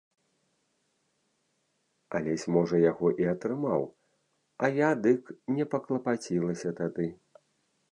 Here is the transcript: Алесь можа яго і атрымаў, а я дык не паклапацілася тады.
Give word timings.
Алесь 2.19 2.45
можа 2.55 2.75
яго 2.91 3.07
і 3.25 3.29
атрымаў, 3.35 3.81
а 4.65 4.73
я 4.79 4.89
дык 5.05 5.33
не 5.59 5.65
паклапацілася 5.75 6.69
тады. 6.81 7.07